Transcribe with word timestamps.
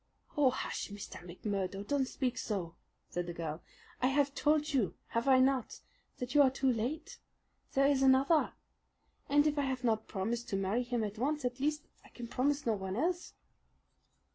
"Oh, 0.35 0.49
hush, 0.49 0.89
Mr. 0.89 1.21
McMurdo, 1.23 1.85
don't 1.87 2.07
speak 2.07 2.35
so!" 2.35 2.73
said 3.07 3.27
the 3.27 3.33
girl. 3.35 3.61
"I 4.01 4.07
have 4.07 4.33
told 4.33 4.73
you, 4.73 4.95
have 5.09 5.27
I 5.27 5.39
not, 5.39 5.79
that 6.17 6.33
you 6.33 6.41
are 6.41 6.49
too 6.49 6.73
late? 6.73 7.19
There 7.75 7.85
is 7.85 8.01
another, 8.01 8.53
and 9.29 9.45
if 9.45 9.59
I 9.59 9.65
have 9.65 9.83
not 9.83 10.07
promised 10.07 10.49
to 10.49 10.55
marry 10.55 10.81
him 10.81 11.03
at 11.03 11.19
once, 11.19 11.45
at 11.45 11.59
least 11.59 11.83
I 12.03 12.09
can 12.09 12.25
promise 12.27 12.65
no 12.65 12.73
one 12.73 12.95
else." 12.95 13.33